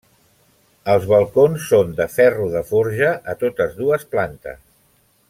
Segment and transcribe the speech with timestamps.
[0.93, 4.63] Els balcons són de ferro de forja a totes dues plantes.